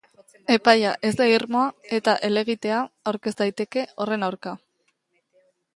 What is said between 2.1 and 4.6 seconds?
helegitea aurkez daiteke horren aurka.